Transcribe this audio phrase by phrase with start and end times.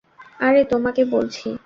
[0.39, 1.47] আরে তোমাকে বলছি।